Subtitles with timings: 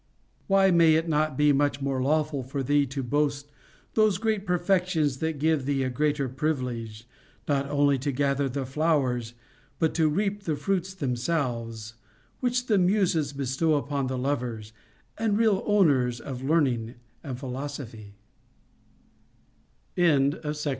[0.47, 3.51] 507 why may it not be much more lawful for thee to boast
[3.93, 7.07] those great perfections that give thee a greater privilege,
[7.47, 9.35] not only to gather the flowers,
[9.77, 11.93] but to reap the fruits them selves,
[12.39, 14.73] which the Muses bestow upon the lovers
[15.19, 18.15] and real owners of learning and philosophy
[19.05, 20.69] \ END OF VOL.